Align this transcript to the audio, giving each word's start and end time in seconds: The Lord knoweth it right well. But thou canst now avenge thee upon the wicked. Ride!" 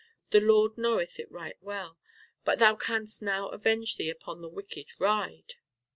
The 0.31 0.41
Lord 0.41 0.79
knoweth 0.79 1.19
it 1.19 1.31
right 1.31 1.61
well. 1.61 1.99
But 2.43 2.57
thou 2.57 2.75
canst 2.75 3.21
now 3.21 3.49
avenge 3.49 3.97
thee 3.97 4.09
upon 4.09 4.41
the 4.41 4.49
wicked. 4.49 4.93
Ride!" 4.99 5.53